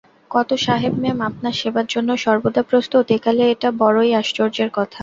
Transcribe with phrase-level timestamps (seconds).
[0.31, 3.05] কত সাহেব-মেম আপনার সেবার জন্য সর্বদা প্রস্তুত!
[3.11, 4.99] একালে এটা বড়ই আশ্চর্যের কথা।